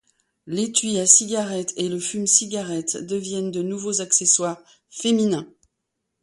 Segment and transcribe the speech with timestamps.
[0.47, 5.47] L'étui à cigarettes et le fume-cigarette deviennent de nouveaux accessoires féminins.